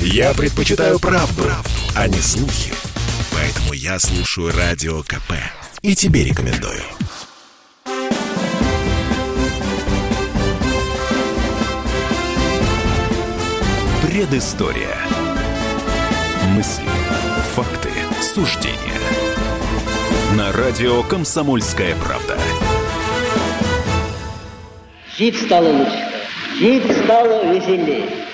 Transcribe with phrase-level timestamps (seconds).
[0.00, 2.72] Я предпочитаю правду, правду, а не слухи.
[3.32, 5.32] Поэтому я слушаю Радио КП.
[5.82, 6.82] И тебе рекомендую.
[14.02, 14.96] Предыстория.
[16.54, 16.88] Мысли,
[17.54, 17.90] факты,
[18.22, 18.76] суждения.
[20.36, 22.38] На радио «Комсомольская правда».
[25.16, 26.04] Жить стало лучше,
[26.58, 28.25] жить стало веселее.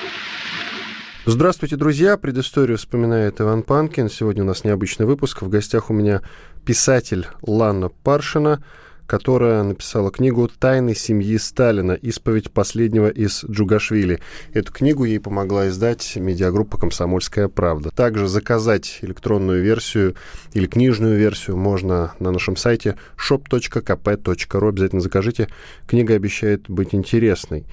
[1.25, 2.16] Здравствуйте, друзья!
[2.16, 4.10] Предысторию вспоминает Иван Панкин.
[4.10, 5.42] Сегодня у нас необычный выпуск.
[5.42, 6.20] В гостях у меня
[6.66, 8.60] писатель Ланна Паршина,
[9.06, 11.92] которая написала книгу «Тайны семьи Сталина.
[11.92, 14.19] Исповедь последнего из Джугашвили».
[14.52, 17.92] Эту книгу ей помогла издать медиагруппа «Комсомольская правда».
[17.92, 20.16] Также заказать электронную версию
[20.55, 24.69] или книжную версию можно на нашем сайте shop.kp.ru.
[24.69, 25.47] Обязательно закажите.
[25.86, 27.64] Книга обещает быть интересной.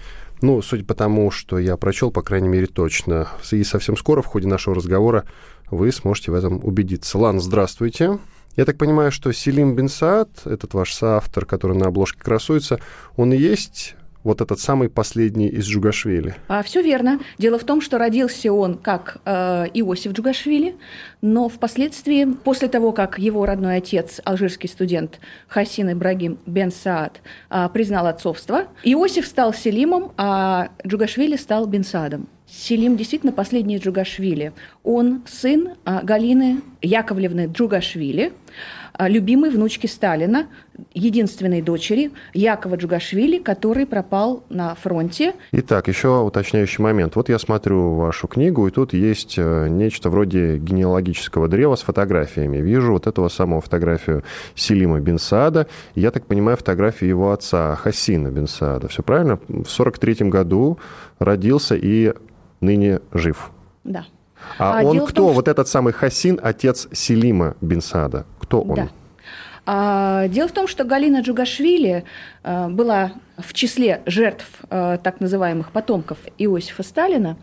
[0.42, 3.28] Ну, судя по тому, что я прочел, по крайней мере, точно.
[3.52, 5.26] И совсем скоро в ходе нашего разговора
[5.70, 7.18] вы сможете в этом убедиться.
[7.18, 8.20] Лан, здравствуйте.
[8.56, 9.90] Я так понимаю, что Селим Бен
[10.46, 12.80] этот ваш соавтор, который на обложке красуется,
[13.16, 16.36] он и есть вот этот самый последний из Джугашвили.
[16.48, 17.20] А, все верно.
[17.38, 20.76] Дело в том, что родился он как э, Иосиф Джугашвили,
[21.22, 27.70] но впоследствии, после того, как его родной отец, алжирский студент Хасин Ибрагим Бен Саад, э,
[27.74, 32.28] признал отцовство, Иосиф стал Селимом, а Джугашвили стал Бен Саадом.
[32.52, 34.54] Селим действительно последний из Джугашвили.
[34.84, 38.34] Он сын э, Галины Яковлевны Джугашвили,
[39.08, 40.48] любимой внучки Сталина,
[40.94, 45.34] единственной дочери Якова Джугашвили, который пропал на фронте.
[45.52, 47.16] Итак, еще уточняющий момент.
[47.16, 52.58] Вот я смотрю вашу книгу, и тут есть э, нечто вроде генеалогического древа с фотографиями.
[52.58, 54.24] Вижу вот этого самого фотографию
[54.56, 55.68] Селима Бен Саада.
[55.96, 58.88] Я так понимаю, фотографию его отца Хасина Бен Саада.
[58.88, 59.40] Все правильно?
[59.48, 60.78] В 43 году
[61.20, 62.14] родился и
[62.62, 63.52] ныне жив.
[63.84, 64.06] Да.
[64.58, 65.28] А, а он кто?
[65.28, 68.26] Том, вот этот самый Хасин, отец Селима Бен Саада.
[68.40, 68.76] Кто он?
[68.76, 68.90] Да.
[69.72, 72.04] А, дело в том, что Галина Джугашвили
[72.44, 77.38] а, была в числе жертв а, так называемых потомков Иосифа Сталина,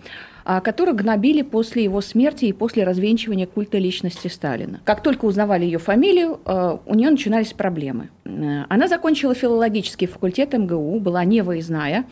[0.62, 4.80] которых гнобили после его смерти и после развенчивания культа личности Сталина.
[4.84, 6.38] Как только узнавали ее фамилию,
[6.86, 8.10] у нее начинались проблемы.
[8.24, 12.04] Она закончила филологический факультет МГУ, была невыездная.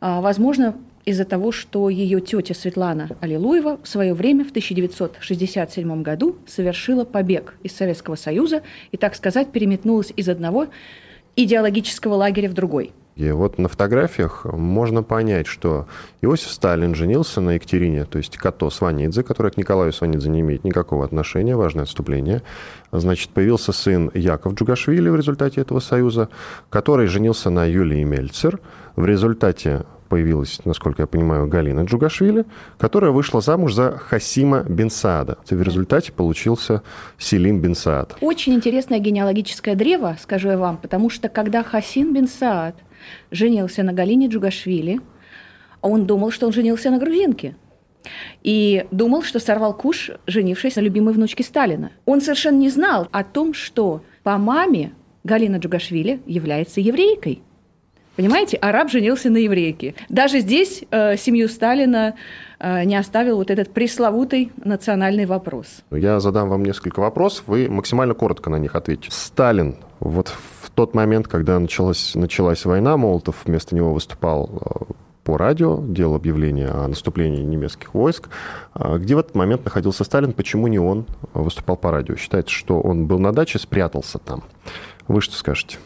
[0.00, 7.04] Возможно, из-за того, что ее тетя Светлана Аллилуева в свое время, в 1967 году, совершила
[7.04, 10.68] побег из Советского Союза и, так сказать, переметнулась из одного
[11.36, 12.92] идеологического лагеря в другой.
[13.14, 15.86] И вот на фотографиях можно понять, что
[16.22, 20.64] Иосиф Сталин женился на Екатерине, то есть Като Сванидзе, которая к Николаю Сванидзе не имеет
[20.64, 22.42] никакого отношения, важное отступление.
[22.90, 26.30] Значит, появился сын Яков Джугашвили в результате этого союза,
[26.70, 28.60] который женился на Юлии Мельцер.
[28.96, 32.44] В результате появилась, насколько я понимаю, Галина Джугашвили,
[32.76, 35.38] которая вышла замуж за Хасима Бенсаада.
[35.48, 36.82] В результате получился
[37.16, 38.18] Селим Бенсаад.
[38.20, 42.74] Очень интересное генеалогическое древо, скажу я вам, потому что когда Хасим Бенсаад
[43.30, 45.00] женился на Галине Джугашвили,
[45.80, 47.56] он думал, что он женился на грузинке.
[48.42, 51.90] И думал, что сорвал куш, женившись на любимой внучке Сталина.
[52.04, 54.92] Он совершенно не знал о том, что по маме
[55.24, 57.40] Галина Джугашвили является еврейкой–
[58.16, 59.94] Понимаете, араб женился на еврейке.
[60.10, 62.14] Даже здесь э, семью Сталина
[62.58, 65.82] э, не оставил вот этот пресловутый национальный вопрос.
[65.90, 69.10] Я задам вам несколько вопросов, вы максимально коротко на них ответите.
[69.10, 70.28] Сталин, вот
[70.60, 74.92] в тот момент, когда началась, началась война, Молотов вместо него выступал э,
[75.24, 78.28] по радио, делал объявление о наступлении немецких войск.
[78.74, 80.34] А где в этот момент находился Сталин?
[80.34, 82.16] Почему не он выступал по радио?
[82.16, 84.42] Считается, что он был на даче, спрятался там.
[85.08, 85.78] Вы что скажете?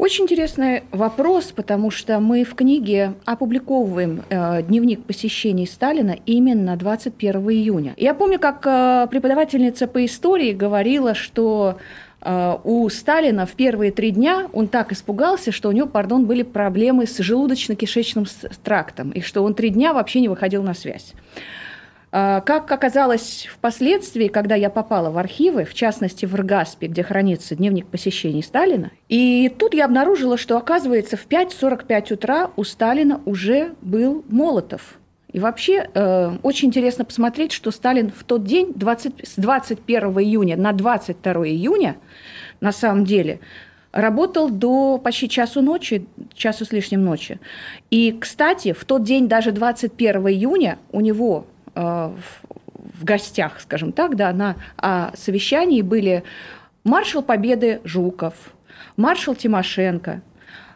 [0.00, 7.50] Очень интересный вопрос, потому что мы в книге опубликовываем э, дневник посещений Сталина именно 21
[7.50, 7.92] июня.
[7.98, 11.76] Я помню, как э, преподавательница по истории говорила, что
[12.22, 16.44] э, у Сталина в первые три дня он так испугался, что у него, пардон, были
[16.44, 18.26] проблемы с желудочно-кишечным
[18.64, 21.12] трактом, и что он три дня вообще не выходил на связь.
[22.12, 27.54] А, как оказалось впоследствии, когда я попала в архивы, в частности в РГАСПе, где хранится
[27.54, 33.74] дневник посещений Сталина, и тут я обнаружила, что, оказывается, в 5.45 утра у Сталина уже
[33.80, 34.98] был Молотов.
[35.32, 40.56] И вообще э, очень интересно посмотреть, что Сталин в тот день, 20, с 21 июня
[40.56, 41.96] на 22 июня,
[42.60, 43.38] на самом деле,
[43.92, 46.04] работал до почти часу ночи,
[46.34, 47.38] часу с лишним ночи.
[47.92, 54.32] И, кстати, в тот день, даже 21 июня, у него в гостях, скажем так, да,
[54.32, 56.22] на а, совещании были
[56.84, 58.34] маршал Победы Жуков,
[58.96, 60.22] маршал Тимошенко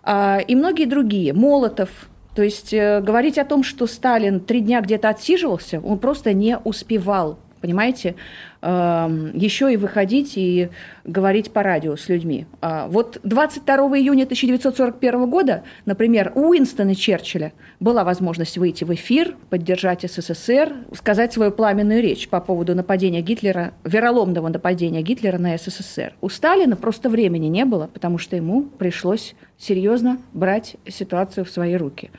[0.03, 1.91] а, и многие другие, Молотов,
[2.35, 6.59] То есть э, говорить о том, что Сталин три дня где-то отсиживался, он просто не
[6.59, 8.15] успевал понимаете,
[8.61, 10.69] эм, еще и выходить и
[11.05, 12.45] говорить по радио с людьми.
[12.61, 19.35] А вот 22 июня 1941 года, например, у Уинстона Черчилля была возможность выйти в эфир,
[19.49, 26.13] поддержать СССР, сказать свою пламенную речь по поводу нападения Гитлера, вероломного нападения Гитлера на СССР.
[26.21, 31.77] У Сталина просто времени не было, потому что ему пришлось серьезно брать ситуацию в свои
[31.77, 32.11] руки.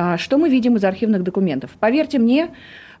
[0.00, 1.72] А что мы видим из архивных документов?
[1.80, 2.50] Поверьте мне,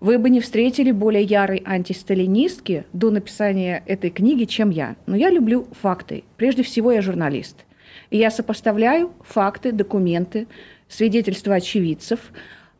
[0.00, 4.96] вы бы не встретили более ярой антисталинистки до написания этой книги, чем я.
[5.06, 6.24] Но я люблю факты.
[6.36, 7.66] Прежде всего, я журналист.
[8.10, 10.48] И я сопоставляю факты, документы,
[10.88, 12.32] свидетельства очевидцев,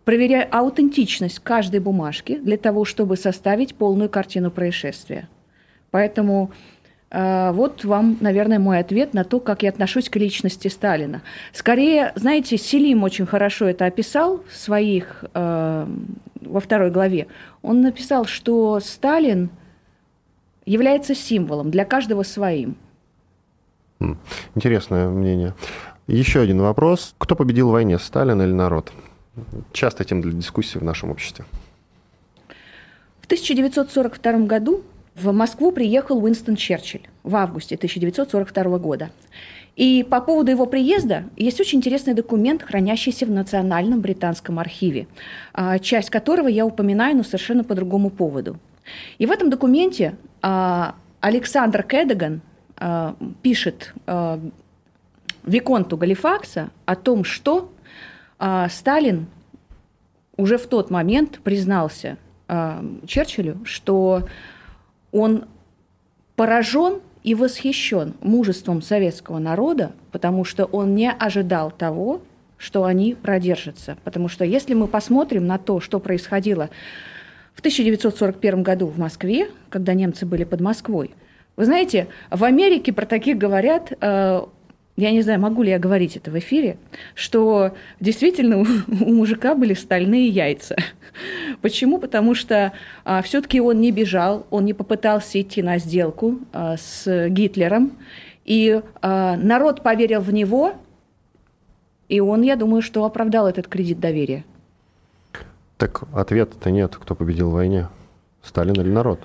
[0.05, 5.29] проверяю аутентичность каждой бумажки для того, чтобы составить полную картину происшествия.
[5.93, 6.51] Поэтому
[7.11, 11.23] вот вам, наверное, мой ответ на то, как я отношусь к личности Сталина.
[11.53, 15.87] Скорее, знаете, Селим очень хорошо это описал в своих, э,
[16.43, 17.27] во второй главе.
[17.63, 19.49] Он написал, что Сталин
[20.67, 22.77] является символом для каждого своим.
[24.01, 24.19] Хм,
[24.55, 25.55] интересное мнение.
[26.07, 27.15] Еще один вопрос.
[27.19, 28.93] Кто победил в войне, Сталин или народ?
[29.73, 31.45] Часто тем для дискуссии в нашем обществе.
[33.21, 34.83] В 1942 году
[35.21, 39.11] в Москву приехал Уинстон Черчилль в августе 1942 года.
[39.75, 45.07] И по поводу его приезда есть очень интересный документ, хранящийся в Национальном британском архиве,
[45.53, 48.59] а, часть которого я упоминаю, но совершенно по другому поводу.
[49.19, 52.41] И в этом документе а, Александр Кэдаган
[52.77, 53.93] а, пишет
[55.45, 57.73] Виконту Галифакса о том, что
[58.69, 59.27] Сталин
[60.37, 62.19] уже в тот момент признался
[63.07, 64.25] Черчиллю, что
[65.13, 65.47] он
[66.37, 72.23] поражен и восхищен мужеством советского народа, потому что он не ожидал того,
[72.57, 73.97] что они продержатся.
[74.05, 76.71] Потому что если мы посмотрим на то, что происходило
[77.55, 81.13] в 1941 году в Москве, когда немцы были под Москвой,
[81.57, 84.43] вы знаете, в Америке про таких говорят э,
[84.99, 86.77] я не знаю, могу ли я говорить это в эфире,
[87.15, 90.77] что действительно у, у мужика были стальные яйца.
[91.63, 91.99] Почему?
[91.99, 92.73] Потому что
[93.05, 97.93] а, все-таки он не бежал, он не попытался идти на сделку а, с Гитлером,
[98.45, 100.73] и а, народ поверил в него,
[102.09, 104.45] и он, я думаю, что оправдал этот кредит доверия.
[105.77, 107.87] Так ответа-то нет, кто победил в войне,
[108.43, 109.21] Сталин или народ?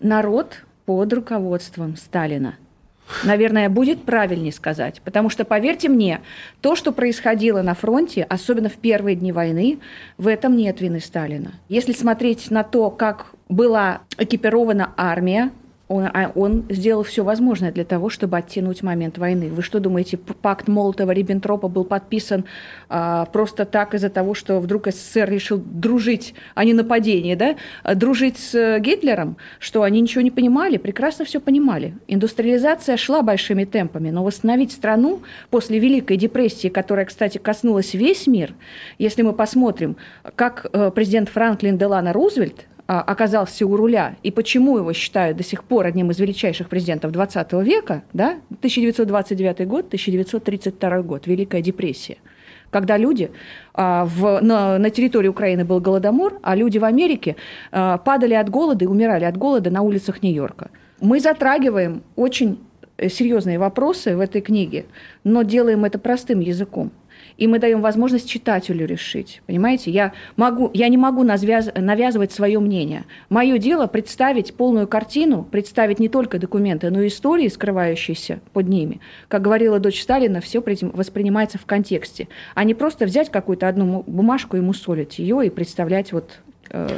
[0.00, 2.54] Народ под руководством Сталина–
[3.24, 5.00] наверное, будет правильнее сказать.
[5.04, 6.20] Потому что, поверьте мне,
[6.60, 9.78] то, что происходило на фронте, особенно в первые дни войны,
[10.18, 11.52] в этом нет вины Сталина.
[11.68, 15.50] Если смотреть на то, как была экипирована армия,
[15.88, 19.50] он, а он сделал все возможное для того, чтобы оттянуть момент войны.
[19.50, 22.44] Вы что думаете, пакт Молотова-Риббентропа был подписан
[22.88, 27.56] а, просто так из-за того, что вдруг СССР решил дружить, а не нападение, да?
[27.84, 31.94] А дружить с Гитлером, что они ничего не понимали, прекрасно все понимали.
[32.08, 38.54] Индустриализация шла большими темпами, но восстановить страну после Великой депрессии, которая, кстати, коснулась весь мир,
[38.98, 39.96] если мы посмотрим,
[40.34, 45.64] как э, президент Франклин Делана Рузвельт оказался у руля и почему его считают до сих
[45.64, 52.18] пор одним из величайших президентов 20 века, да, 1929 год, 1932 год, Великая депрессия,
[52.70, 53.30] когда люди
[53.74, 57.36] а, в, на, на территории Украины был голодомор, а люди в Америке
[57.72, 60.70] а, падали от голода и умирали от голода на улицах Нью-Йорка.
[61.00, 62.60] Мы затрагиваем очень
[62.98, 64.86] э, серьезные вопросы в этой книге,
[65.24, 66.92] но делаем это простым языком
[67.36, 69.42] и мы даем возможность читателю решить.
[69.46, 73.04] Понимаете, я, могу, я не могу навяз, навязывать свое мнение.
[73.28, 79.00] Мое дело представить полную картину, представить не только документы, но и истории, скрывающиеся под ними.
[79.28, 84.56] Как говорила дочь Сталина, все воспринимается в контексте, а не просто взять какую-то одну бумажку
[84.56, 86.40] и мусолить ее и представлять вот...
[86.70, 86.88] Э,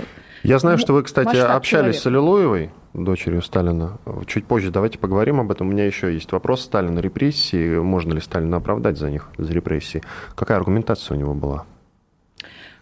[0.44, 1.98] я знаю, что вы, кстати, общались человека.
[1.98, 3.98] с Аллилуевой дочерью Сталина.
[4.26, 5.68] Чуть позже давайте поговорим об этом.
[5.68, 7.78] У меня еще есть вопрос Сталина репрессии.
[7.78, 10.02] Можно ли Сталина оправдать за них, за репрессии?
[10.34, 11.64] Какая аргументация у него была?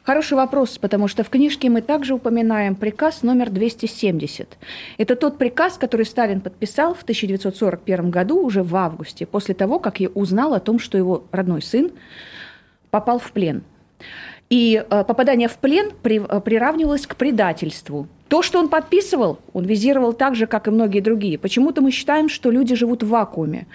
[0.07, 4.57] Хороший вопрос, потому что в книжке мы также упоминаем приказ номер 270.
[4.99, 9.99] Это тот приказ, который Сталин подписал в 1941 году, уже в августе, после того, как
[9.99, 11.91] я узнал о том, что его родной сын
[12.91, 13.65] попал в плен.
[14.49, 18.07] И э, попадание в плен э, приравнивалось к предательству.
[18.29, 21.39] То, что он подписывал, он визировал так же, как и многие другие.
[21.39, 23.67] Почему-то мы считаем, что люди живут в вакууме.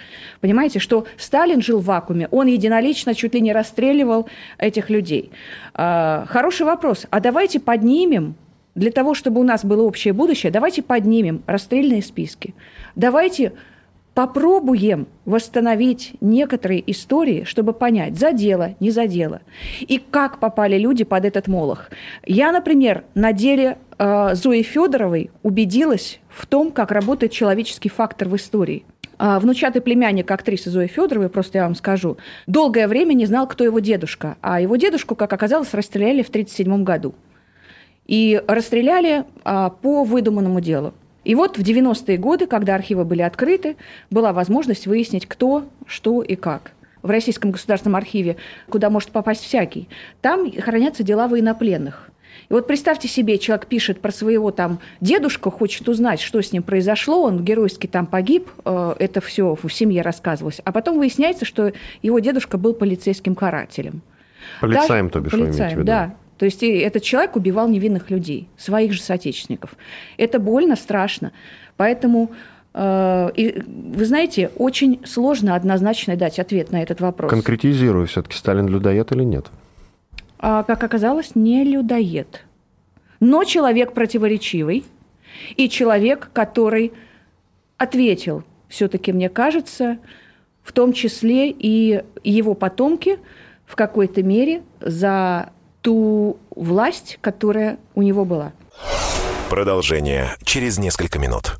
[0.42, 5.32] Понимаете, что Сталин жил в вакууме, он единолично чуть ли не расстреливал этих людей.
[5.74, 7.06] Э, хороший вопрос.
[7.10, 8.36] А давайте поднимем
[8.75, 12.54] для того, чтобы у нас было общее будущее, давайте поднимем расстрельные списки.
[12.96, 13.54] Давайте
[14.13, 19.41] попробуем восстановить некоторые истории, чтобы понять, задело, не задело,
[19.80, 21.89] и как попали люди под этот молох.
[22.25, 28.36] Я, например, на деле э, Зои Федоровой убедилась в том, как работает человеческий фактор в
[28.36, 28.84] истории.
[29.24, 33.63] А, внучатый племянник актрисы Зои Федоровой, просто я вам скажу, долгое время не знал, кто
[33.63, 34.36] его дедушка.
[34.41, 37.13] А его дедушку, как оказалось, расстреляли в 1937 году.
[38.08, 40.96] И расстреляли а, по выдуманному делу.
[41.24, 43.75] И вот в 90-е годы, когда архивы были открыты,
[44.10, 46.72] была возможность выяснить, кто, что и как.
[47.04, 48.38] В Российском государственном архиве,
[48.70, 49.88] куда может попасть всякий,
[50.22, 52.10] там хранятся дела военнопленных.
[52.50, 56.63] И вот представьте себе, человек пишет про своего там дедушку, хочет узнать, что с ним
[56.63, 60.62] произошло, он геройски там погиб, э, это все в семье рассказывалось.
[60.63, 64.01] А потом выясняется, что его дедушка был полицейским карателем.
[64.60, 65.86] Полицаем, Даже, то бишь, полицаем, вы имеете в виду?
[65.86, 66.16] Да.
[66.42, 69.76] То есть этот человек убивал невинных людей, своих же соотечественников.
[70.18, 71.34] Это больно, страшно.
[71.78, 72.32] Поэтому
[72.74, 77.30] э, и, вы знаете, очень сложно однозначно дать ответ на этот вопрос.
[77.30, 79.52] Конкретизирую, все-таки Сталин людоед или нет?
[80.40, 82.44] А, как оказалось, не людоед.
[83.20, 84.84] Но человек противоречивый
[85.58, 86.92] и человек, который
[87.78, 90.00] ответил, все-таки, мне кажется,
[90.64, 93.20] в том числе и его потомки
[93.68, 98.54] в какой-то мере за ту власть, которая у него была.
[99.50, 101.58] Продолжение через несколько минут.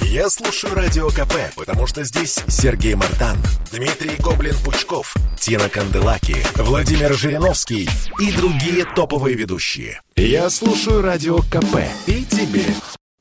[0.00, 3.36] Я слушаю Радио КП, потому что здесь Сергей Мартан,
[3.70, 10.00] Дмитрий Гоблин-Пучков, Тина Канделаки, Владимир Жириновский и другие топовые ведущие.
[10.16, 12.64] Я слушаю Радио КП и тебе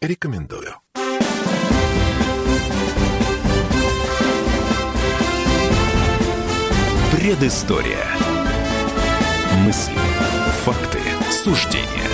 [0.02, 0.76] рекомендую.
[7.12, 8.17] Предыстория.
[9.66, 9.94] Мысли,
[10.64, 11.00] факты,
[11.32, 12.10] суждения.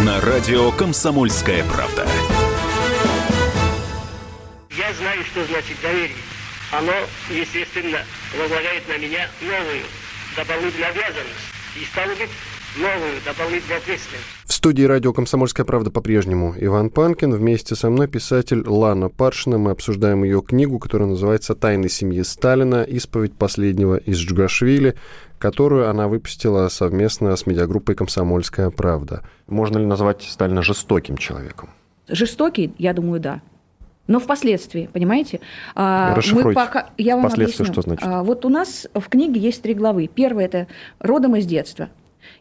[0.00, 2.06] На радио «Комсомольская правда»
[4.96, 6.16] знаю, что значит доверие.
[6.72, 6.92] Оно,
[7.30, 8.04] естественно,
[8.36, 9.82] возлагает на меня новую
[10.34, 11.46] дополнительную обязанность.
[11.76, 12.30] И, стало быть,
[12.78, 14.24] новую дополнительную ответственность.
[14.44, 17.32] В студии радио «Комсомольская правда» по-прежнему Иван Панкин.
[17.32, 19.58] Вместе со мной писатель Лана Паршина.
[19.58, 22.82] Мы обсуждаем ее книгу, которая называется «Тайны семьи Сталина.
[22.82, 24.94] Исповедь последнего из Джугашвили»,
[25.38, 29.22] которую она выпустила совместно с медиагруппой «Комсомольская правда».
[29.46, 31.70] Можно ли назвать Сталина жестоким человеком?
[32.08, 33.40] Жестокий, я думаю, да.
[34.06, 35.40] Но впоследствии, понимаете?
[35.74, 37.64] А, мы пока, я вам объясню.
[37.64, 38.06] что значит?
[38.06, 40.08] А, вот у нас в книге есть три главы.
[40.12, 40.68] Первая– это
[41.00, 41.88] «Родом из детства».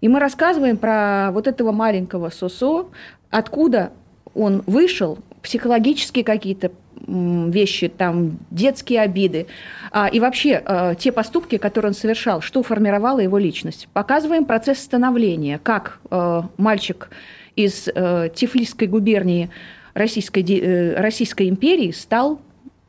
[0.06, 2.90] И мы рассказываем про вот этого маленького Сосо,
[3.32, 3.92] откуда
[4.36, 6.72] он вышел, психологические какие-то
[7.08, 9.48] вещи, там, детские обиды,
[9.92, 13.88] а, и вообще а, те поступки, которые он совершал, что формировало его личность.
[13.94, 17.10] Показываем процесс становления, как а, мальчик
[17.56, 19.50] из а, Тифлисской губернии
[19.96, 22.40] Российской, э, Российской империи стал,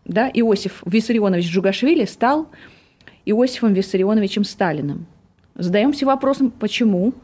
[0.04, 2.49] да, Иосиф Виссарионович Джугашвили стал
[3.25, 5.06] Иосифом Виссарионовичем Сталиным.
[5.56, 7.14] Задаемся вопросом, почему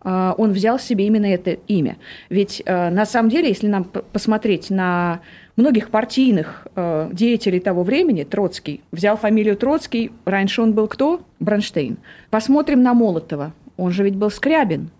[0.00, 1.96] а, он взял себе именно это имя.
[2.30, 5.20] Ведь а, на самом деле, если нам посмотреть на
[5.56, 11.22] многих партийных а, деятелей того времени, Троцкий взял фамилию Троцкий, раньше он был кто?
[11.40, 11.98] Бронштейн.
[12.30, 14.90] Посмотрим на Молотова, он же ведь был Скрябин,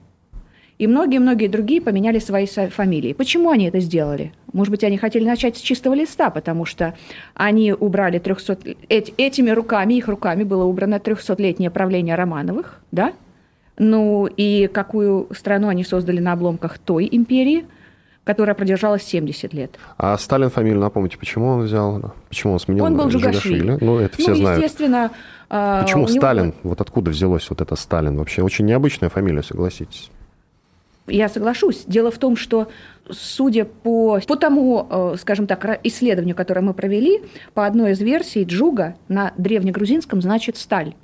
[0.79, 3.13] и многие-многие другие поменяли свои фамилии.
[3.13, 4.33] Почему они это сделали?
[4.53, 6.95] Может быть, они хотели начать с чистого листа, потому что
[7.35, 8.59] они убрали 300...
[8.89, 13.13] Этими руками, их руками было убрано 300-летнее правление Романовых, да?
[13.79, 17.67] Ну и какую страну они создали на обломках той империи,
[18.25, 19.79] которая продержалась 70 лет.
[19.99, 22.15] А Сталин фамилию, напомните, почему он взял?
[22.29, 23.79] Почему он сменил Он был Джугашвили.
[23.81, 24.63] Ну, это все ну, знают.
[24.63, 25.11] естественно...
[25.49, 26.47] А, почему Сталин?
[26.47, 26.55] Него...
[26.65, 28.17] Вот откуда взялось вот это Сталин?
[28.17, 30.11] Вообще очень необычная фамилия, согласитесь.
[31.07, 31.85] Я соглашусь.
[31.87, 32.69] Дело в том, что
[33.09, 37.23] судя по, по тому, э, скажем так, исследованию, которое мы провели,
[37.55, 40.95] по одной из версий джуга на древнегрузинском значит сталь.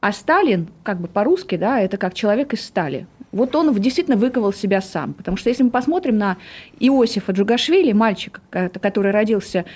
[0.00, 3.06] А Сталин, как бы по-русски, да, это как человек из стали.
[3.32, 5.12] Вот он действительно выковал себя сам.
[5.12, 6.38] Потому что если мы посмотрим на
[6.78, 9.66] Иосифа Джугашвили, мальчика, который родился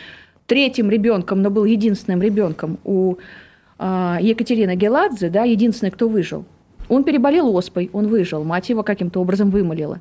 [0.47, 3.17] третьим ребенком, но был единственным ребенком у
[3.79, 6.47] э, Екатерины Геладзе, да, единственный, кто выжил–
[6.91, 10.01] он переболел оспой, он выжил, мать его каким-то образом вымолила.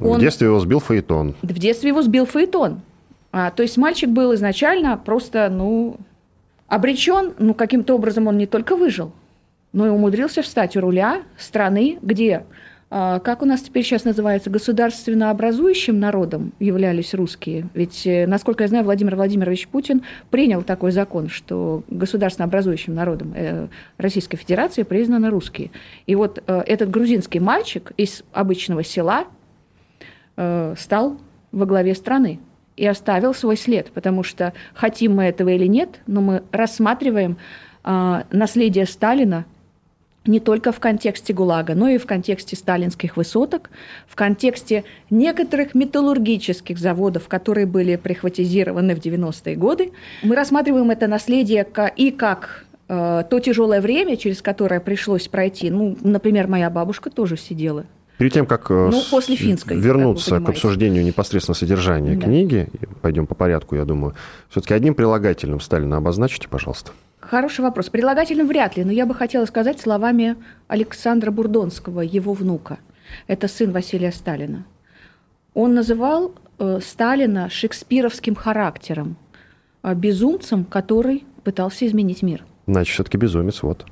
[0.00, 0.18] Он...
[0.18, 1.34] В детстве его сбил фаэтон.
[1.42, 2.80] В детстве его сбил фаэтон.
[3.30, 5.96] А, то есть мальчик был изначально просто, ну,
[6.68, 9.12] обречен, ну, каким-то образом он не только выжил,
[9.72, 12.44] но и умудрился встать у руля страны, где
[12.92, 17.68] как у нас теперь сейчас называется, государственно образующим народом являлись русские.
[17.72, 23.32] Ведь, э, насколько я знаю, Владимир Владимирович Путин принял такой закон, что государственно образующим народом
[23.34, 25.70] э, Российской Федерации признаны русские.
[26.06, 29.24] И вот э, этот грузинский мальчик из обычного села
[30.76, 31.18] стал
[31.50, 32.40] во главе страны.
[32.76, 37.36] и оставил свой след, потому что хотим мы этого или нет, но мы рассматриваем
[37.84, 39.44] э, наследие Сталина
[40.24, 43.70] не только в контексте ГУЛАГа, но и в контексте сталинских высоток,
[44.06, 49.92] в контексте некоторых металлургических заводов, которые были прихватизированы в 90-е годы.
[50.22, 55.70] Мы рассматриваем это наследие и как э, то тяжелое время, через которое пришлось пройти.
[55.70, 57.84] Ну, например, моя бабушка тоже сидела
[58.18, 62.20] Перед тем, как э, ну, после финской, вернуться к обсуждению непосредственно содержания да.
[62.20, 62.68] книги,
[63.00, 64.14] пойдем по порядку, я думаю,
[64.48, 66.92] все-таки одним прилагательным Сталина обозначите, пожалуйста.
[67.32, 67.88] Хороший вопрос.
[67.88, 70.36] Прилагательным вряд ли, но я бы хотела сказать словами
[70.68, 72.78] Александра Бурдонского, его внука.
[73.26, 74.66] Это сын Василия Сталина.
[75.54, 79.16] Он называл э, Сталина шекспировским характером,
[79.82, 82.44] э, безумцем, который пытался изменить мир.
[82.66, 83.86] Значит, все-таки безумец, вот.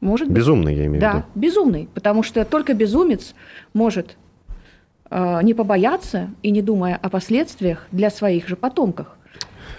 [0.00, 0.36] Может быть.
[0.36, 1.24] Безумный, я имею да, в виду.
[1.34, 3.34] Да, безумный, потому что только безумец
[3.72, 4.18] может
[5.08, 9.06] э, не побояться и не думая о последствиях для своих же потомков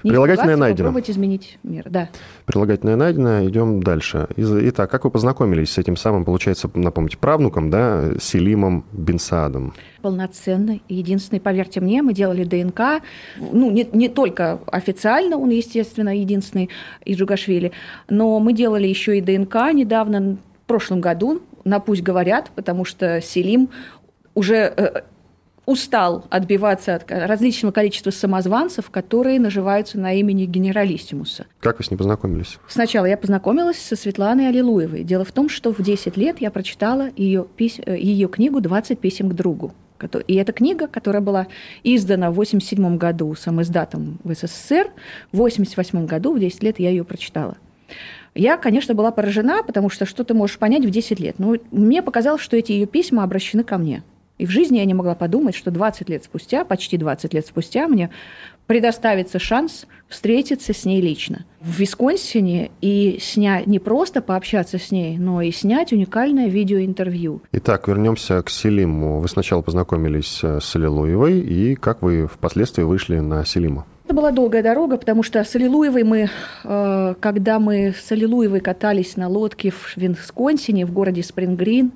[0.01, 0.89] Прилагательное найдено.
[0.89, 2.09] Попробовать изменить мир, да.
[2.45, 4.27] Прилагательное найдено, идем дальше.
[4.37, 9.73] Итак, как вы познакомились с этим самым, получается, напомните, правнуком, да, Селимом Бенсадом?
[10.01, 13.03] Полноценный, единственный, поверьте мне, мы делали ДНК,
[13.37, 16.69] ну, не, не только официально, он, естественно, единственный
[17.05, 17.71] из Джугашвили,
[18.09, 23.21] но мы делали еще и ДНК недавно, в прошлом году, на «Пусть говорят», потому что
[23.21, 23.69] Селим
[24.33, 25.01] уже э,
[25.65, 31.45] устал отбиваться от различного количества самозванцев, которые наживаются на имени генералиссимуса.
[31.59, 32.57] Как вы с ней познакомились?
[32.67, 35.03] Сначала я познакомилась со Светланой Аллилуевой.
[35.03, 37.79] Дело в том, что в 10 лет я прочитала ее, пись...
[37.85, 39.73] Э, ее книгу «20 писем к другу».
[40.27, 41.45] И эта книга, которая была
[41.83, 44.89] издана в 1987 году сам издатом в СССР,
[45.31, 47.57] в 1988 году, в 10 лет я ее прочитала.
[48.33, 51.37] Я, конечно, была поражена, потому что что ты можешь понять в 10 лет.
[51.37, 54.03] Но мне показалось, что эти ее письма обращены ко мне.
[54.41, 57.87] И в жизни я не могла подумать, что 20 лет спустя, почти 20 лет спустя,
[57.87, 58.09] мне
[58.65, 65.19] предоставится шанс встретиться с ней лично в Висконсине и снять, не просто пообщаться с ней,
[65.19, 67.43] но и снять уникальное видеоинтервью.
[67.51, 69.19] Итак, вернемся к Селиму.
[69.19, 73.85] Вы сначала познакомились э, с Аллилуевой, и как вы впоследствии вышли на Селима?
[74.05, 76.29] Это была долгая дорога, потому что с Аллилуевой мы,
[76.63, 81.91] э, когда мы с Аллилуевой катались на лодке в Висконсине, в городе Спрингрин,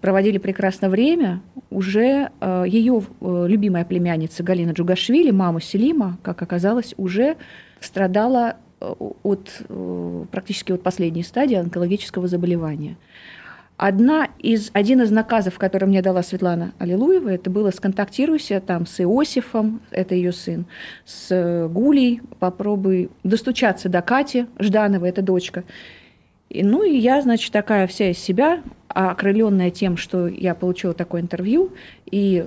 [0.00, 6.94] проводили прекрасное время, уже э, ее э, любимая племянница Галина Джугашвили, мама Селима, как оказалось,
[6.96, 7.36] уже
[7.80, 8.56] страдала
[9.22, 9.62] от
[10.30, 12.96] практически от последней стадии онкологического заболевания.
[13.76, 19.00] Одна из, один из наказов, который мне дала Светлана Аллилуева, это было «сконтактируйся там с
[19.00, 20.66] Иосифом, это ее сын,
[21.06, 25.64] с Гулей, попробуй достучаться до Кати Ждановой, это дочка».
[26.50, 31.20] И, ну и я, значит, такая вся из себя, окрыленная тем, что я получила такое
[31.20, 31.72] интервью,
[32.10, 32.44] и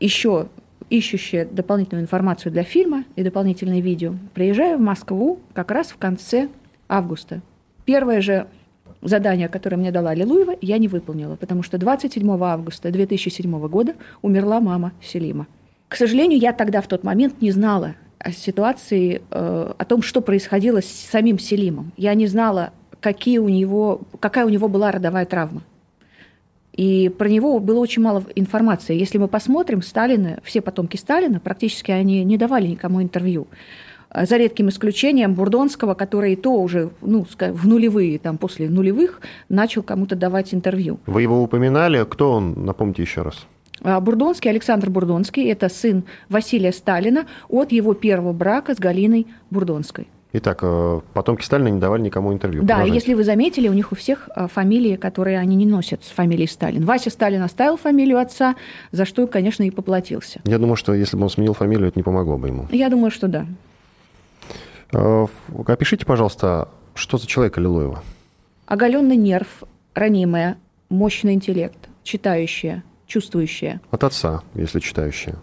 [0.00, 0.48] еще
[0.88, 6.48] ищущая дополнительную информацию для фильма и дополнительные видео, приезжаю в Москву как раз в конце
[6.88, 7.42] августа.
[7.84, 8.46] Первое же
[9.02, 14.60] задание, которое мне дала Лилуева, я не выполнила, потому что 27 августа 2007 года умерла
[14.60, 15.46] мама Селима.
[15.88, 20.20] К сожалению, я тогда в тот момент не знала о ситуации, э, о том, что
[20.20, 21.92] происходило с самим Селимом.
[21.96, 25.62] Я не знала, какие у него, какая у него была родовая травма.
[26.72, 28.96] И про него было очень мало информации.
[28.96, 33.46] Если мы посмотрим, Сталина, все потомки Сталина, практически они не давали никому интервью.
[34.14, 39.82] За редким исключением Бурдонского, который и то уже ну, в нулевые, там, после нулевых, начал
[39.82, 41.00] кому-то давать интервью.
[41.06, 42.04] Вы его упоминали.
[42.08, 42.64] Кто он?
[42.64, 43.46] Напомните еще раз.
[43.82, 50.08] А, Бурдонский, Александр Бурдонский, это сын Василия Сталина от его первого брака с Галиной Бурдонской.
[50.38, 52.60] Итак, э, потомки Сталина не давали никому интервью.
[52.60, 52.94] Да, Продолжайте.
[52.94, 56.46] если вы заметили, у них у всех э, фамилии, которые они не носят с фамилией
[56.46, 56.84] Сталин.
[56.84, 58.54] Вася Сталин оставил фамилию отца,
[58.92, 60.40] за что, конечно, и поплатился.
[60.44, 62.66] Я думаю, что если бы он сменил фамилию, это не помогло бы ему.
[62.70, 63.46] Я думаю, что да.
[64.92, 65.26] Э,
[65.66, 68.02] опишите, пожалуйста, что за человек Аллилуева?
[68.66, 69.62] Оголенный нерв,
[69.94, 70.58] ранимая,
[70.90, 73.80] мощный интеллект, читающая, чувствующая.
[73.90, 75.36] От отца, если читающая.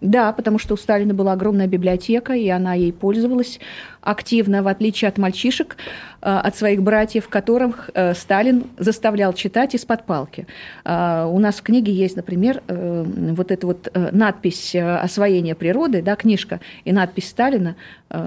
[0.00, 3.60] Да, потому что у Сталина была огромная библиотека, и она ей пользовалась
[4.02, 5.76] активно, в отличие от мальчишек,
[6.22, 10.46] э, от своих братьев, которых э, Сталин заставлял читать из-под палки.
[10.84, 16.60] Э, у нас в книге есть, например, вот эта вот надпись «Освоение природы», да, книжка,
[16.84, 17.76] и надпись Сталина,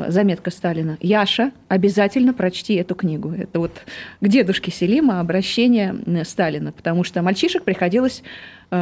[0.07, 3.31] заметка Сталина «Яша, обязательно прочти эту книгу».
[3.31, 3.71] Это вот
[4.21, 8.23] к дедушке Селима обращение Сталина, потому что мальчишек приходилось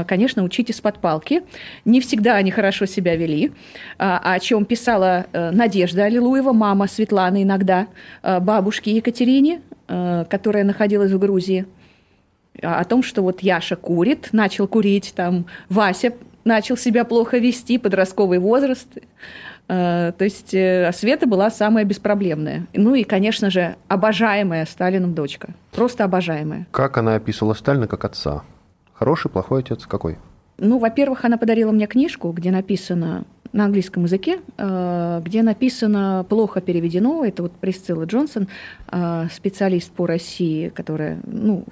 [0.08, 1.44] конечно, учить из-под палки.
[1.84, 3.52] Не всегда они хорошо себя вели,
[3.98, 7.88] о чем писала Надежда Аллилуева, мама мама Светланы иногда
[8.24, 11.66] э, бабушке Екатерине, э, которая находилась в Грузии,
[12.62, 16.14] о том, что вот Яша курит, начал курить, там Вася
[16.44, 18.88] начал себя плохо вести, подростковый возраст.
[19.68, 22.66] Э, то есть Света была самая беспроблемная.
[22.74, 25.50] Ну и, конечно же, обожаемая Сталином дочка.
[25.72, 26.66] Просто обожаемая.
[26.72, 28.42] Как она описывала Сталина как отца?
[28.94, 29.86] Хороший, плохой отец?
[29.86, 30.18] Какой?
[30.58, 36.62] Ну, во-первых, она подарила мне книжку, где написано на английском языке, э, где написано плохо
[36.62, 37.26] переведено.
[37.26, 38.48] Это вот Присцилла Джонсон,
[39.32, 41.66] специалист по России, которая ну,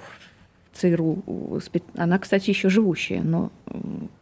[0.74, 1.60] ЦРУ.
[1.96, 3.52] Она, кстати, еще живущая, но,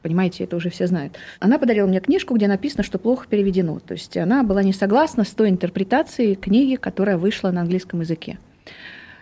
[0.02, 1.17] понимаете, это уже все знают.
[1.39, 3.80] Она подарила мне книжку, где написано, что плохо переведено.
[3.80, 8.39] То есть она была не согласна с той интерпретацией книги, которая вышла на английском языке.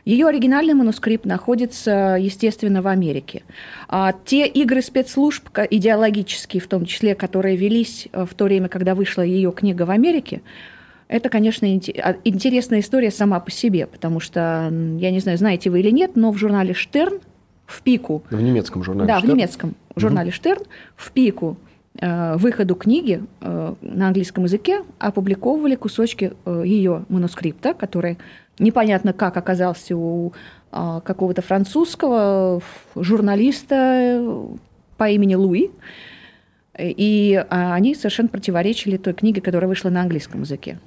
[0.06, 3.44] Ее оригинальный манускрипт находится, естественно, в Америке.
[3.90, 9.24] А те игры спецслужб, идеологические в том числе, которые велись в то время, когда вышла
[9.24, 10.42] ее книга в Америке,
[11.08, 15.80] это, конечно, а, интересная история сама по себе, потому что, я не знаю, знаете вы
[15.80, 17.20] или нет, но в журнале «Штерн»
[17.66, 18.24] в пику...
[18.30, 19.32] В немецком журнале Да, «Штерн»?
[19.32, 20.36] в немецком журнале угу.
[20.36, 20.64] «Штерн»
[20.96, 21.58] в пику
[22.00, 28.18] э, выходу книги э, на английском языке опубликовывали кусочки э, ее манускрипта, который
[28.60, 30.34] непонятно как оказался у
[30.72, 32.62] э, какого-то французского
[32.96, 34.22] журналиста
[34.98, 35.72] по имени Луи.
[36.78, 40.78] И а, они совершенно противоречили той книге, которая вышла на английском языке.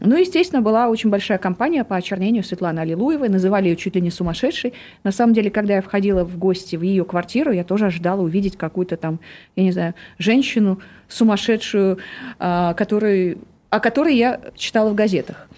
[0.00, 3.30] Ну, естественно, была очень большая кампания по очернению Светланы Аллилуевой.
[3.30, 4.74] Называли ее чуть ли не сумасшедшей.
[5.02, 8.58] На самом деле, когда я входила в гости в ее квартиру, я тоже ожидала увидеть
[8.58, 9.18] какую-то там,
[9.56, 11.98] я не знаю, женщину сумасшедшую,
[12.38, 13.38] а, которую,
[13.70, 15.48] о которой я читала в газетах.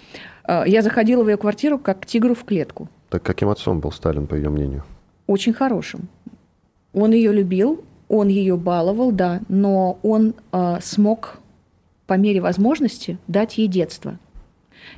[0.51, 2.89] А, я заходила в ее квартиру как к тигру в клетку.
[3.09, 4.83] Так каким отцом был Сталин, по ее мнению?
[5.29, 6.09] Очень хорошим.
[6.93, 11.39] Он ее любил, он ее баловал, да, но он э, смог
[12.09, 14.19] по мере возможности дать ей детство.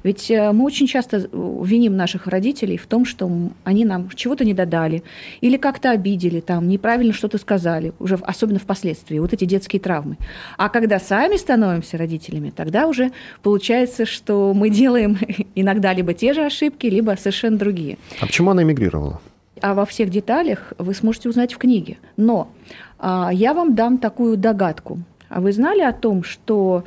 [0.03, 3.31] Ведь э, мы очень часто виним наших родителей в том, что
[3.64, 5.03] они нам чего-то не додали
[5.40, 10.16] или как-то обидели, там, неправильно что-то сказали, уже особенно впоследствии, вот эти детские травмы.
[10.57, 15.18] А когда сами становимся родителями, тогда уже получается, что мы делаем
[15.55, 17.99] иногда либо те же ошибки, либо совершенно другие.
[18.21, 19.21] А почему она эмигрировала?
[19.61, 21.99] А во всех деталях вы сможете узнать в книге.
[22.16, 22.51] Но
[22.99, 24.99] а, я вам дам такую догадку.
[25.29, 26.85] А вы знали о том, что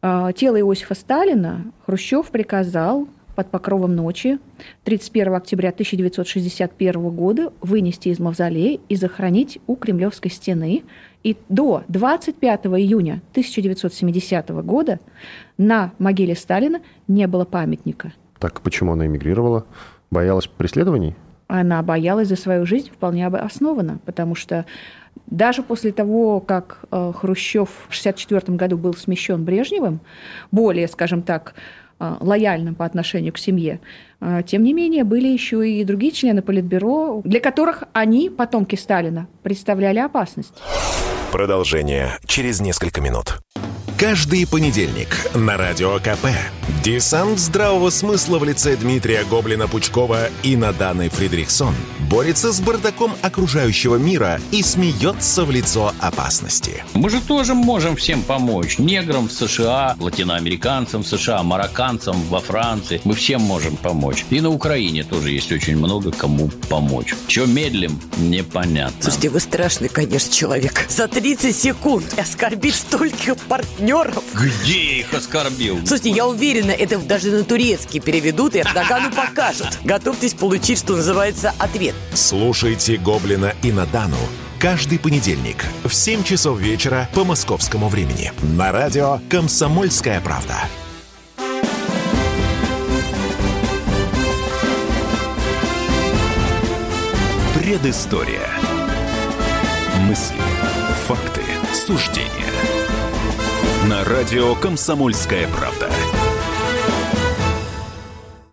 [0.00, 4.38] тело Иосифа Сталина Хрущев приказал под покровом ночи
[4.82, 10.82] 31 октября 1961 года вынести из мавзолея и захоронить у Кремлевской стены.
[11.22, 14.98] И до 25 июня 1970 года
[15.56, 18.12] на могиле Сталина не было памятника.
[18.40, 19.66] Так почему она эмигрировала?
[20.10, 21.14] Боялась преследований?
[21.46, 24.66] Она боялась за свою жизнь вполне основанно, потому что
[25.26, 30.00] даже после того, как э, Хрущев в 1964 году был смещен Брежневым,
[30.50, 31.54] более, скажем так,
[31.98, 33.80] э, лояльным по отношению к семье,
[34.20, 39.28] э, тем не менее были еще и другие члены Политбюро, для которых они, потомки Сталина,
[39.42, 40.54] представляли опасность.
[41.32, 43.38] Продолжение через несколько минут.
[43.98, 46.28] Каждый понедельник на Радио КП.
[46.84, 51.74] Десант здравого смысла в лице Дмитрия Гоблина-Пучкова и Наданы Фридрихсон
[52.08, 56.84] борется с бардаком окружающего мира и смеется в лицо опасности.
[56.94, 58.78] Мы же тоже можем всем помочь.
[58.78, 63.00] Неграм в США, латиноамериканцам в США, марокканцам во Франции.
[63.04, 64.24] Мы всем можем помочь.
[64.30, 67.14] И на Украине тоже есть очень много кому помочь.
[67.26, 69.02] Чего медлим, непонятно.
[69.02, 70.86] Слушайте, вы страшный, конечно, человек.
[70.88, 74.24] За 30 секунд оскорбить стольких партнеров партнеров.
[74.34, 75.78] Где я их оскорбил?
[75.78, 79.78] Слушайте, я уверена, это даже на турецкий переведут и Эрдогану покажут.
[79.84, 81.94] Готовьтесь получить, что называется, ответ.
[82.14, 84.16] Слушайте «Гоблина» и Надану
[84.58, 90.56] каждый понедельник в 7 часов вечера по московскому времени на радио «Комсомольская правда».
[97.54, 98.48] Предыстория.
[100.08, 100.36] Мысли,
[101.06, 102.77] факты, суждения
[103.88, 105.88] на радио «Комсомольская правда».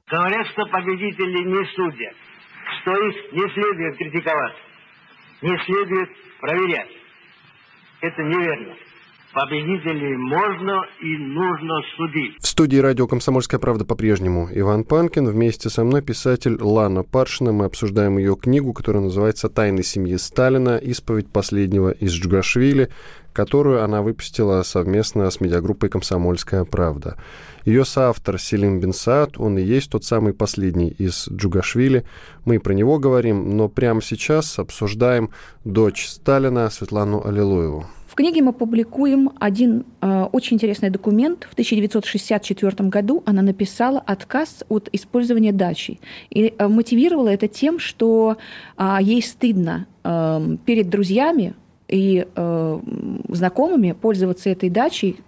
[0.10, 2.16] Говорят, что победители не судят,
[2.80, 4.56] что их не следует критиковать,
[5.42, 6.88] не следует проверять.
[8.00, 8.76] Это неверно.
[9.34, 12.36] Победителей можно и нужно судить.
[12.40, 15.28] В студии радио «Комсомольская правда» по-прежнему Иван Панкин.
[15.28, 17.52] Вместе со мной писатель Лана Паршина.
[17.52, 20.78] Мы обсуждаем ее книгу, которая называется «Тайны семьи Сталина.
[20.78, 22.90] Исповедь последнего из Джугашвили»,
[23.36, 27.18] которую она выпустила совместно с медиагруппой «Комсомольская правда».
[27.66, 32.06] Ее соавтор Селим Бенсаат, он и есть тот самый последний из Джугашвили.
[32.46, 35.32] Мы про него говорим, но прямо сейчас обсуждаем
[35.66, 37.86] дочь Сталина Светлану Аллилуеву.
[38.08, 41.46] В книге мы публикуем один э, очень интересный документ.
[41.50, 46.00] В 1964 году она написала отказ от использования дачи.
[46.30, 48.38] И э, мотивировала это тем, что
[48.78, 51.56] э, ей стыдно э, перед друзьями
[51.88, 52.80] и э,
[53.30, 55.22] знакомыми пользоваться этой дачей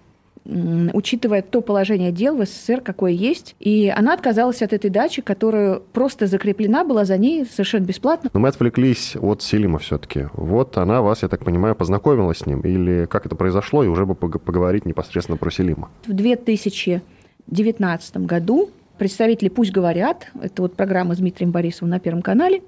[0.94, 3.56] учитывая то положение дел в СССР, какое есть.
[3.60, 8.30] И она отказалась от этой дачи, которая просто закреплена была за ней совершенно бесплатно.
[8.34, 10.28] Но мы отвлеклись от Селима все-таки.
[10.34, 12.62] Вот она вас, я так понимаю, познакомила с ним.
[12.62, 15.90] Или как это произошло, и уже бы поговорить непосредственно про Селима.
[16.06, 22.62] В 2019 году представители «Пусть говорят», это вот программа с Дмитрием Борисовым на Первом канале,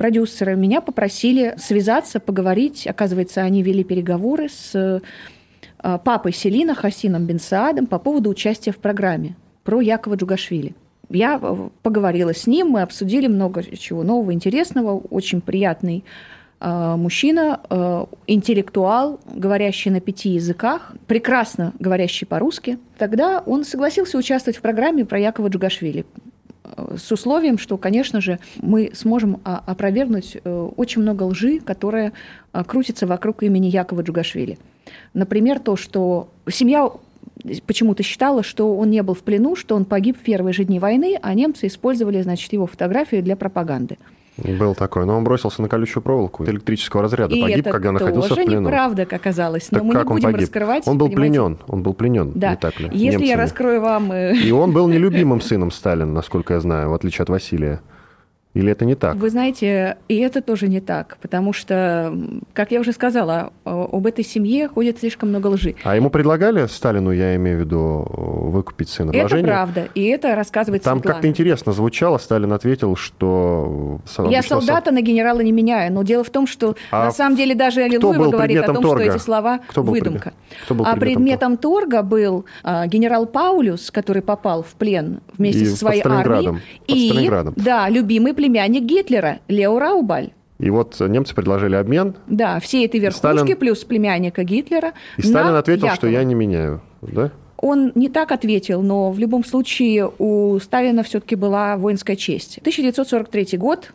[0.00, 2.86] продюсеры меня попросили связаться, поговорить.
[2.86, 9.36] Оказывается, они вели переговоры с э, папой Селина Хасином Бенсаадом по поводу участия в программе
[9.62, 10.74] про Якова Джугашвили.
[11.10, 16.02] Я э, поговорила с ним, мы обсудили много чего нового, интересного, очень приятный
[16.60, 22.78] э, мужчина, интеллектуал, говорящий на пяти языках, прекрасно говорящий по-русски.
[22.96, 26.06] Тогда он согласился участвовать в программе про Якова Джугашвили
[26.96, 32.12] с условием, что, конечно же, мы сможем а, опровергнуть э, очень много лжи, которая
[32.52, 34.58] а, крутится вокруг имени Якова Джугашвили.
[35.14, 36.90] Например, то, что семья
[37.66, 40.78] почему-то считала, что он не был в плену, что он погиб в первые же дни
[40.78, 43.98] войны, а немцы использовали, значит, его фотографию для пропаганды.
[44.42, 48.36] Был такой, но он бросился на колючую проволоку электрического разряда, и погиб, когда находился в
[48.36, 48.50] плену.
[48.50, 50.46] тоже неправда оказалось, но так мы как не будем он погиб?
[50.48, 50.86] раскрывать.
[50.88, 51.32] Он был понимаете?
[51.32, 52.50] пленен, он был пленен, да.
[52.50, 52.86] не так ли?
[52.92, 53.26] Если немцами.
[53.28, 54.12] я раскрою вам...
[54.12, 57.80] э, И он был нелюбимым сыном Сталина, насколько я знаю, в отличие от Василия.
[58.52, 59.14] Или это не так?
[59.14, 62.12] Вы знаете, и это тоже не так, потому что,
[62.52, 65.76] как я уже сказала, об этой семье ходит слишком много лжи.
[65.84, 69.44] А ему предлагали Сталину, я имею в виду, выкупить сына Это вложения?
[69.44, 74.00] правда, и это рассказывает Там как-то интересно звучало, Сталин ответил, что...
[74.28, 77.54] Я солдата на генерала не меняю, но дело в том, что А на самом деле
[77.54, 79.04] даже Аллилуева говорит о том, торга?
[79.04, 80.32] что эти слова Кто был выдумка.
[80.32, 85.62] предмет- кто был а предметом торга был а, генерал Паулюс, который попал в плен вместе
[85.62, 86.46] И со под своей армией.
[86.48, 87.54] Под И, Сталинградом.
[87.56, 90.30] да, любимый племянник Гитлера, Лео Раубаль.
[90.58, 94.94] И вот немцы предложили обмен, Да, все этой верхушки Сталин- плюс племянника Гитлера.
[95.18, 96.20] и Сталин ответил, что Якова.
[96.20, 96.80] я не меняю.
[97.02, 97.30] Да?
[97.58, 102.56] Он не так ответил, но в любом случае у Сталина все-таки была воинская честь.
[102.62, 103.92] 1943 год,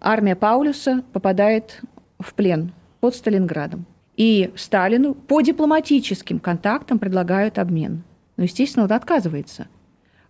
[0.00, 1.80] армия Паулюса попадает
[2.20, 3.84] в плен под Сталинградом.
[4.16, 8.04] И Сталину по дипломатическим контактам предлагают обмен.
[8.36, 9.66] Но, естественно, он отказывается.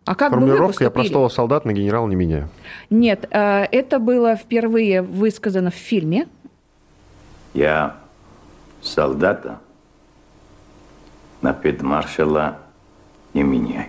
[0.09, 1.12] А как бы вы Формулировка «я поступили?
[1.12, 2.49] простого солдата на генерала не меняю».
[2.88, 6.27] Нет, э, это было впервые высказано в фильме.
[7.53, 7.97] Я
[8.81, 9.59] солдата
[11.42, 12.57] на фельдмаршала
[13.35, 13.88] не меняю.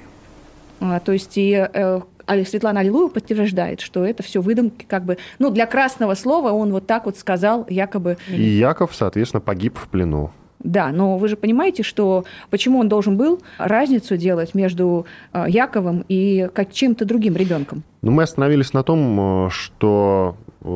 [0.81, 5.17] А, То есть и э, Али- Светлана Аллилуева подтверждает, что это все выдумки, как бы,
[5.39, 8.17] ну, для красного слова он вот так вот сказал, якобы.
[8.27, 10.31] И Яков, соответственно, погиб в плену.
[10.59, 16.03] Да, но вы же понимаете, что почему он должен был разницу делать между э, Яковом
[16.09, 17.83] и чем-то другим ребенком?
[18.01, 20.35] Но мы остановились на том, э, что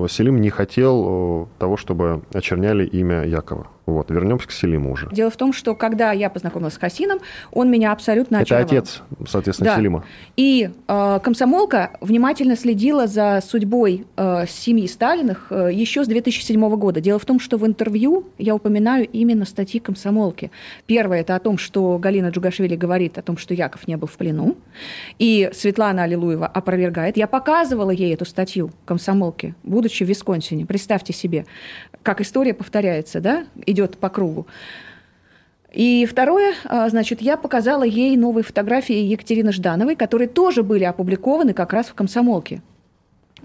[0.10, 3.68] Селим не хотел э, того, чтобы очерняли имя Якова.
[3.86, 5.10] Вот, вернемся к Селиму уже.
[5.12, 7.20] Дело в том, что когда я познакомилась с Хасином,
[7.52, 8.66] он меня абсолютно Это очаровал.
[8.68, 9.76] отец, соответственно, Да.
[9.76, 10.06] Селима.
[10.38, 17.02] И э, комсомолка внимательно следила за судьбой э, семьи Сталиных э, еще с 2007 года.
[17.02, 20.50] Дело в том, что в интервью я упоминаю именно статьи комсомолки.
[20.86, 24.16] Первое это о том, что Галина Джугашвили говорит о том, что Яков не был в
[24.16, 24.56] плену,
[25.20, 27.18] и Светлана Аллилуева опровергает.
[27.18, 30.66] Я показывала ей эту статью комсомолки, будучи в Висконсине.
[30.66, 31.46] Представьте себе,
[32.04, 34.48] как история повторяется, да, идет по кругу.
[35.74, 41.54] И второе, а, значит, я показала ей новые фотографии Екатерины Ждановой, которые тоже были опубликованы
[41.54, 42.62] как раз в «Комсомолке».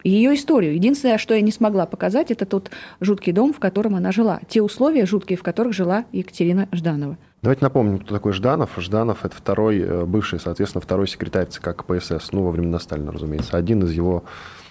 [0.05, 0.74] Ее историю.
[0.74, 2.70] Единственное, что я не смогла показать, это тот
[3.01, 4.40] жуткий дом, в котором она жила.
[4.48, 7.16] Те условия жуткие, в которых жила Екатерина Жданова.
[7.42, 8.70] Давайте напомним, кто такой Жданов.
[8.77, 13.57] Жданов– это второй, э, бывший, соответственно, второй секретарь ЦК КПСС, ну, во времена Сталина, разумеется,
[13.57, 14.22] один из его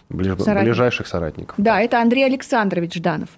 [0.09, 0.65] ближ- Соратник.
[0.65, 1.55] ближайших соратников.
[1.57, 3.29] Да, это Андрей Александрович Жданов.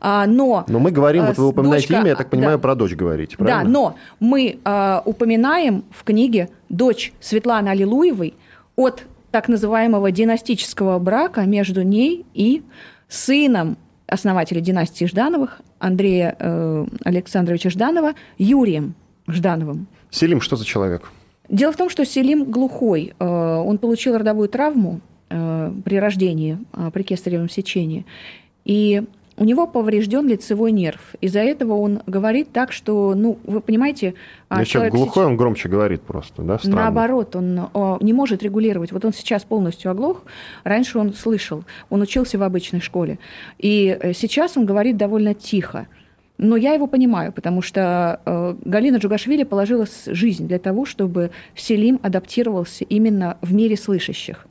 [0.00, 0.64] А, но...
[0.68, 2.62] Но мы говорим, а, вот вы упоминаете дочка- имя, я так понимаю, да.
[2.62, 3.70] про дочь говорите, Да, правильно?
[3.70, 8.34] но мы а, упоминаем в книге дочь Светланы Аллилуевой
[8.76, 12.62] от так называемого династического брака между ней и
[13.08, 18.94] сыном основателя династии Ждановых Андрея э, Александровича Жданова Юрием
[19.28, 19.86] Ждановым.
[20.10, 21.10] Селим что за человек?
[21.50, 23.12] Дело в том, что Селим глухой.
[23.18, 28.06] Э, Он получил родовую травму при рождении, э, при кесаревом сечении.
[28.64, 29.02] И
[29.38, 31.14] у него поврежден лицевой нерв.
[31.20, 34.14] Из-за этого он говорит так, что, ну, вы понимаете...
[34.48, 36.58] а, Если человек глухой, сеч- он громче говорит просто, да?
[36.58, 36.76] Странно.
[36.76, 38.90] Наоборот, он о, не может регулировать.
[38.90, 40.24] Вот он сейчас полностью оглох.
[40.64, 43.20] Раньше он слышал, он учился в обычной школе.
[43.58, 45.86] И э, сейчас он говорит довольно тихо.
[46.36, 52.00] Но я его понимаю, потому что э, Галина Джугашвили положила жизнь для того, чтобы Селим
[52.02, 54.47] адаптировался именно в мире слышащих.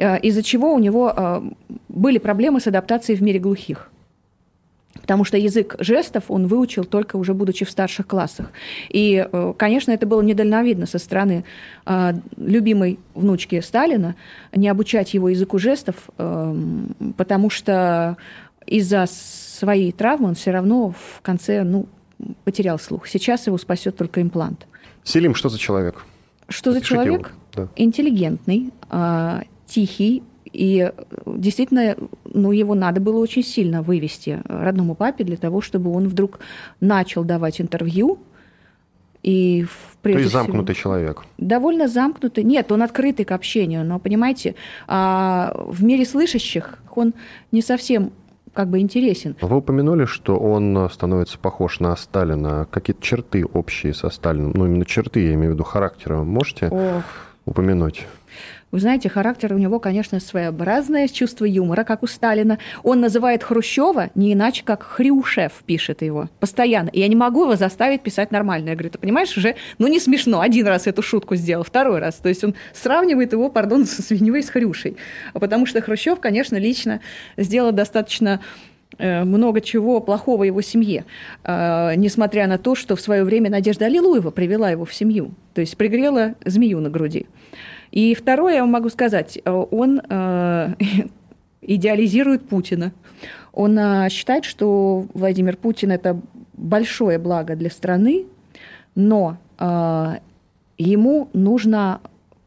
[0.00, 1.42] Э, из-за чего у него э,
[1.88, 3.90] были проблемы с адаптацией в мире глухих.
[5.00, 8.50] потому что язык жестов он выучил только уже будучи в старших классах.
[8.88, 11.44] И, э, конечно, это было недальновидно со стороны
[11.86, 14.14] э, любимой внучки Сталина
[14.54, 16.54] не обучать его языку жестов, э,
[17.16, 18.16] потому что
[18.66, 21.86] из-за своей травмы он все равно в конце ну,
[22.44, 23.06] потерял слух.
[23.06, 24.66] Сейчас его спасет только имплант.
[25.04, 26.04] Селим, что за человек?
[26.48, 27.32] Что за человек?
[27.54, 27.68] Да.
[27.76, 30.92] Интеллигентный, э, тихий, и
[31.26, 36.40] действительно, ну, его надо было очень сильно вывести родному папе для того, чтобы он вдруг
[36.80, 38.18] начал давать интервью.
[39.22, 39.66] И
[40.02, 41.22] То есть замкнутый всего, человек?
[41.38, 42.42] Довольно замкнутый.
[42.42, 44.54] Нет, он открытый к общению, но, понимаете,
[44.88, 47.14] а в мире слышащих он
[47.52, 48.12] не совсем
[48.52, 49.36] как бы интересен.
[49.40, 52.66] Вы упомянули, что он становится похож на Сталина.
[52.70, 54.52] Какие-то черты общие со Сталином?
[54.54, 56.22] Ну, именно черты, я имею в виду характера.
[56.24, 57.04] Можете Ох.
[57.44, 58.06] упомянуть?
[58.72, 62.58] Вы знаете, характер у него, конечно, своеобразное, чувство юмора, как у Сталина.
[62.84, 66.88] Он называет Хрущева не иначе, как Хрюшев пишет его постоянно.
[66.90, 68.68] И я не могу его заставить писать нормально.
[68.68, 70.40] Я говорю, ты понимаешь, уже, ну, не смешно.
[70.40, 72.16] Один раз эту шутку сделал, второй раз.
[72.16, 74.96] То есть он сравнивает его, пардон, со свиньей с Хрюшей.
[75.32, 77.00] Потому что Хрущев, конечно, лично
[77.36, 78.40] сделал достаточно
[78.98, 81.06] э, много чего плохого его семье,
[81.42, 85.60] э, несмотря на то, что в свое время Надежда Аллилуева привела его в семью, то
[85.60, 87.26] есть пригрела змею на груди.
[87.90, 90.74] И второе, я вам могу сказать, э, он э,
[91.60, 92.92] идеализирует Путина.
[93.52, 96.20] Он э, считает, что Владимир Путин– это
[96.54, 98.26] большое благо для страны,
[98.94, 99.38] но
[100.78, 102.00] ему нужно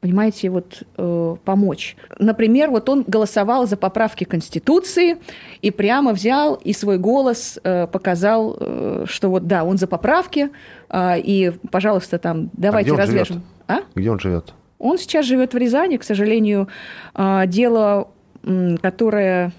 [0.04, 1.96] понимаете, вот э, помочь.
[2.20, 5.16] Например, вот он голосовал за поправки Конституции
[5.62, 10.50] и прямо взял и свой голос э, показал, э, что вот да, он за поправки,
[10.90, 13.38] э, и, пожалуйста, там давайте а развяжем.
[13.38, 13.44] Живет?
[13.70, 13.78] А?
[13.96, 14.54] Где он живет?
[14.84, 16.68] Он сейчас живет в Рязани, к сожалению,
[17.14, 18.10] а, дело,
[18.82, 19.54] которое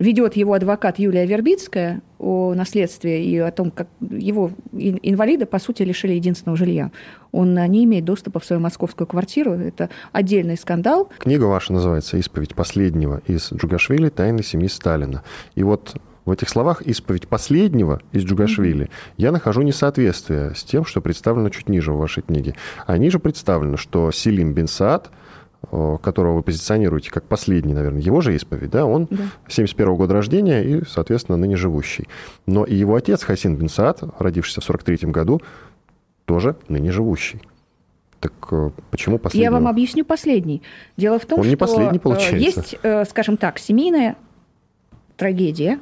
[0.00, 5.84] ведет его адвокат Юлия Вербицкая о наследстве и о том, как его инвалида, по сути,
[5.84, 6.90] лишили единственного жилья.
[7.30, 9.52] Он не имеет доступа в свою московскую квартиру.
[9.52, 11.10] Это отдельный скандал.
[11.20, 15.22] Книга ваша называется «Исповедь последнего» из Джугашвили «Тайны семьи Сталина».
[15.54, 21.00] И вот в этих словах исповедь последнего из Джугашвили я нахожу несоответствие с тем, что
[21.00, 22.54] представлено чуть ниже в вашей книге.
[22.86, 25.10] А ниже представлено, что Селим бин Саад,
[25.70, 29.24] которого вы позиционируете как последний, наверное, его же исповедь, да, он да.
[29.48, 32.08] 71 года рождения и, соответственно, ныне живущий.
[32.46, 35.40] Но и его отец Хасин бин Саад, родившийся в 43 году,
[36.24, 37.40] тоже ныне живущий.
[38.20, 39.44] Так э, почему последний?
[39.44, 40.62] Я вам объясню последний.
[40.96, 42.36] Дело в том, Он что не последний, получается.
[42.36, 44.16] есть, э, скажем так, семейная
[45.16, 45.78] трагедия,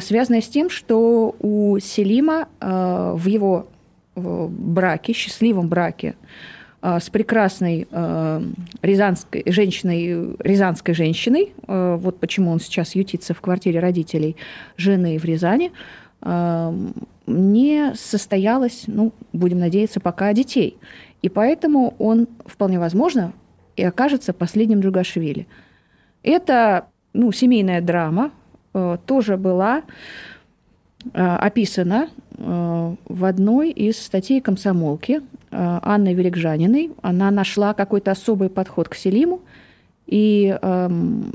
[0.00, 3.66] связанная с тем, что у Селима а, в его
[4.14, 6.14] браке, счастливом браке
[6.80, 7.86] а, с прекрасной
[8.82, 14.36] рязанской женщиной, рязанской женщиной, вот почему он сейчас ютится в квартире родителей
[14.76, 15.72] жены в Рязани,
[17.26, 20.78] не состоялось, ну, будем надеяться, пока детей.
[21.20, 23.32] И поэтому он, вполне возможно,
[23.74, 25.46] и окажется последним Джугашвили.
[26.22, 28.45] Это ну, семейная драма, Э,
[29.06, 29.82] тоже была
[31.12, 36.90] э, описана э, в одной из статей комсомолки Анны Великжаниной.
[37.02, 39.40] Она нашла какой-то особый подход к Селиму,
[40.06, 41.32] и эм,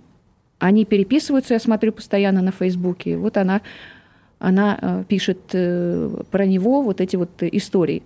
[0.60, 3.17] они переписываются, я смотрю постоянно на Фейсбуке.
[3.17, 3.62] Вот она,
[4.38, 8.04] она пишет про него вот эти вот истории.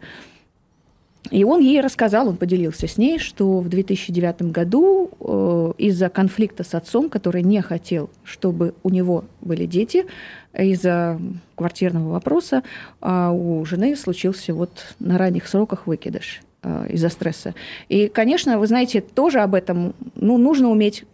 [1.31, 6.63] И он ей рассказал, он поделился с ней, что в 2009 году э, из-за конфликта
[6.63, 10.05] с отцом, который не хотел, чтобы у него были дети,
[10.53, 11.19] из-за
[11.55, 12.63] квартирного вопроса
[13.01, 17.55] э, у жены случился вот на ранних сроках выкидыш э, из-за стресса.
[17.89, 21.05] И, конечно, вы знаете, тоже об этом ну, нужно уметь,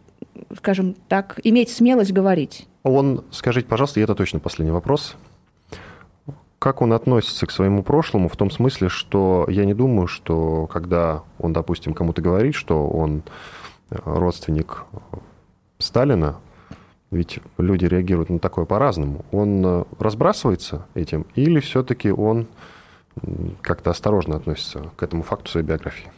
[0.58, 2.68] скажем так, иметь смелость говорить.
[2.84, 5.16] Он, скажите, пожалуйста, и это точно последний вопрос–
[6.62, 11.24] как он относится к своему прошлому в том смысле, что я не думаю, что когда
[11.40, 13.24] он, допустим, кому-то говорит, что он
[13.90, 14.84] э, родственник
[15.80, 16.36] Сталина,
[17.10, 19.26] ведь люди реагируют на такое по-разному.
[19.32, 22.46] Он э, разбрасывается этим или все-таки он
[23.64, 26.12] как-то осторожно относится к этому факту своей биографии?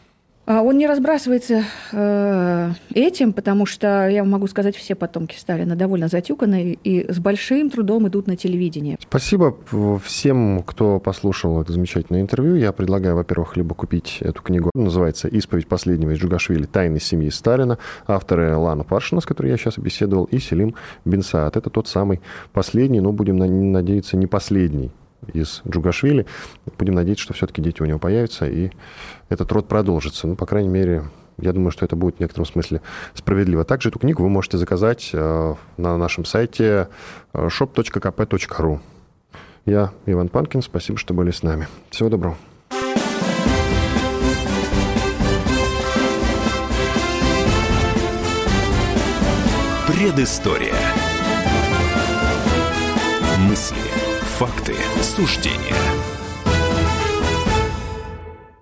[0.46, 6.08] А он не разбрасывается э, этим, потому что, я могу сказать, все потомки Сталина довольно
[6.08, 8.98] затюканы и с большим трудом идут на телевидение.
[9.00, 9.56] Спасибо
[10.04, 12.56] всем, кто послушал это замечательное интервью.
[12.56, 14.70] Я предлагаю, во-первых, либо купить эту книгу.
[14.74, 16.64] Называется «Исповедь последнего из Джугашвили.
[16.64, 17.78] Тайны семьи Сталина».
[18.06, 20.74] Авторы Лана Паршина, с которой я сейчас беседовал, и Селим
[21.06, 21.56] Бенсаат.
[21.56, 22.20] Это тот самый
[22.52, 23.36] последний, но будем
[23.72, 24.90] надеяться, не последний
[25.32, 26.26] из Джугашвили.
[26.78, 28.70] Будем надеяться, что все-таки дети у него появятся, и
[29.28, 30.26] этот род продолжится.
[30.26, 31.04] Ну, по крайней мере,
[31.36, 32.80] Я думаю, что это будет в некотором смысле
[33.14, 33.64] справедливо.
[33.64, 36.88] Также эту книгу вы можете заказать на нашем сайте
[37.34, 38.80] shop.kp.ru.
[39.66, 40.62] Я Иван Панкин.
[40.62, 41.66] Спасибо, что были с нами.
[41.90, 42.36] Всего доброго.
[49.88, 50.74] Предыстория.
[53.48, 53.76] Мысли,
[54.34, 55.74] факты, суждения–